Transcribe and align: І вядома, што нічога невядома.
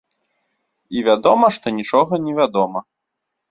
І 0.97 1.03
вядома, 1.09 1.51
што 1.59 1.75
нічога 1.77 2.13
невядома. 2.27 2.79